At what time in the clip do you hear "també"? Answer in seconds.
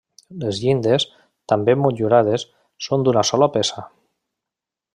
1.53-1.75